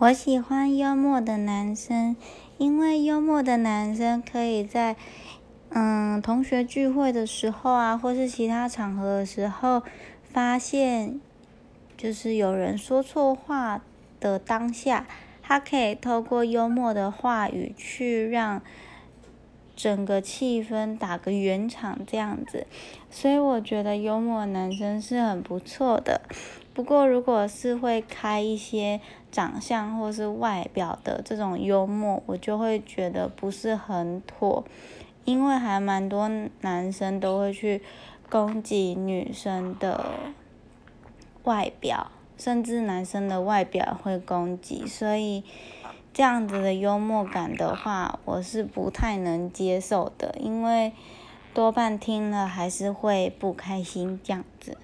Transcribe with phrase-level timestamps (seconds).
[0.00, 2.16] 我喜欢幽默的男生，
[2.56, 4.96] 因为幽默的男生可以在
[5.68, 9.82] 嗯同学聚会的时候啊，或是其他场合的时候，
[10.24, 11.20] 发现
[11.98, 13.82] 就是有人说错话
[14.18, 15.06] 的当下，
[15.42, 18.62] 他可以透过幽默的话语去让
[19.82, 22.66] 整个气氛打个圆场这样子，
[23.10, 26.20] 所以我觉得幽默男生是很不错的。
[26.74, 29.00] 不过，如果是会开一些
[29.32, 34.62] 长相或是外表的这种幽默，我就会觉得不是很妥，
[35.24, 37.80] 因为还蛮多男生都会去
[38.28, 40.04] 攻击女生的
[41.44, 45.42] 外表，甚至男生的外表会攻击，所以
[46.12, 50.92] 这样子的幽默感的话，我是不太能接受的，因为
[51.54, 54.76] 多半听了还是会不开心这样子。